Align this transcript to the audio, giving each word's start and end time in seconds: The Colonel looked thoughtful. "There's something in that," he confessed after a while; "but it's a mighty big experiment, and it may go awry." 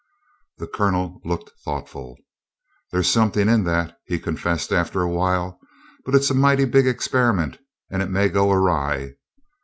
The 0.57 0.65
Colonel 0.65 1.21
looked 1.23 1.51
thoughtful. 1.63 2.17
"There's 2.91 3.07
something 3.07 3.47
in 3.47 3.65
that," 3.65 3.99
he 4.07 4.17
confessed 4.17 4.71
after 4.71 5.03
a 5.03 5.07
while; 5.07 5.59
"but 6.05 6.15
it's 6.15 6.31
a 6.31 6.33
mighty 6.33 6.65
big 6.65 6.87
experiment, 6.87 7.59
and 7.91 8.01
it 8.01 8.09
may 8.09 8.27
go 8.27 8.51
awry." 8.51 9.13